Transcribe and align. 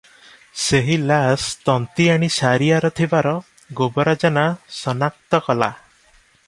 ସେହି 0.61 0.95
ଲାସ୍ 1.11 1.45
ତନ୍ତୀଆଣୀ 1.67 2.29
ସାରିଆର 2.37 2.91
ଥିବାର 3.01 3.35
ଗୋବରା 3.81 4.19
ଜେନା 4.25 4.47
ସନାକ୍ତ 4.81 5.43
କଲା। 5.51 5.75